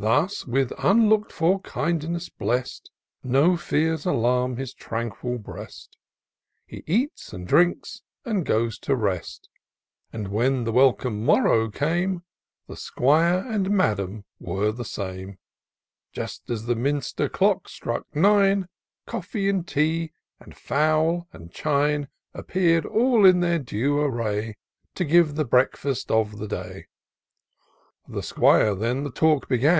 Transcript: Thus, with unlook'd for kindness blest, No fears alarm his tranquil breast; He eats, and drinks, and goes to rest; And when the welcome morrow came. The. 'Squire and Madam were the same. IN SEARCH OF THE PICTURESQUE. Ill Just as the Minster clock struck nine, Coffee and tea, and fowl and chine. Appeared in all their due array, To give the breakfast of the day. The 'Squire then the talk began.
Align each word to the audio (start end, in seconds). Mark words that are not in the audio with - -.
Thus, 0.00 0.46
with 0.46 0.70
unlook'd 0.78 1.32
for 1.32 1.60
kindness 1.62 2.28
blest, 2.28 2.92
No 3.24 3.56
fears 3.56 4.06
alarm 4.06 4.56
his 4.56 4.72
tranquil 4.72 5.38
breast; 5.38 5.96
He 6.68 6.84
eats, 6.86 7.32
and 7.32 7.48
drinks, 7.48 8.02
and 8.24 8.46
goes 8.46 8.78
to 8.86 8.94
rest; 8.94 9.48
And 10.12 10.28
when 10.28 10.62
the 10.62 10.70
welcome 10.70 11.24
morrow 11.24 11.68
came. 11.68 12.22
The. 12.68 12.76
'Squire 12.76 13.38
and 13.44 13.72
Madam 13.72 14.24
were 14.38 14.70
the 14.70 14.84
same. 14.84 15.30
IN 15.30 15.34
SEARCH 15.34 15.34
OF 15.34 15.74
THE 15.74 16.04
PICTURESQUE. 16.04 16.04
Ill 16.22 16.24
Just 16.24 16.50
as 16.50 16.66
the 16.66 16.76
Minster 16.76 17.28
clock 17.28 17.68
struck 17.68 18.06
nine, 18.14 18.68
Coffee 19.04 19.48
and 19.48 19.66
tea, 19.66 20.12
and 20.38 20.56
fowl 20.56 21.26
and 21.32 21.50
chine. 21.50 22.06
Appeared 22.34 22.84
in 22.84 22.90
all 22.92 23.22
their 23.32 23.58
due 23.58 23.98
array, 23.98 24.58
To 24.94 25.04
give 25.04 25.34
the 25.34 25.44
breakfast 25.44 26.12
of 26.12 26.38
the 26.38 26.46
day. 26.46 26.86
The 28.06 28.22
'Squire 28.22 28.76
then 28.76 29.02
the 29.02 29.10
talk 29.10 29.48
began. 29.48 29.76